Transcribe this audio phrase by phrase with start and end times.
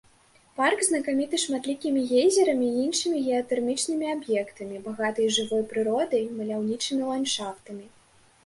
[0.59, 7.85] Парк знакаміты шматлікімі гейзерамі і іншымі геатэрмічнымі аб'ектамі, багатай жывой прыродай, маляўнічымі ландшафтамі.